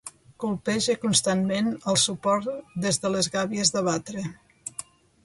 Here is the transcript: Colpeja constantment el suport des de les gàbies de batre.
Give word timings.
Colpeja 0.43 0.93
constantment 1.01 1.69
el 1.93 1.99
suport 2.05 2.49
des 2.87 2.99
de 3.05 3.13
les 3.17 3.29
gàbies 3.37 3.73
de 3.77 3.85
batre. 3.89 4.25